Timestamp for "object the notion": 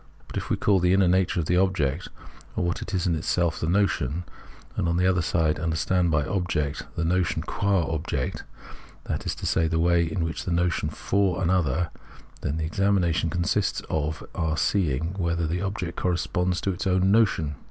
6.25-7.43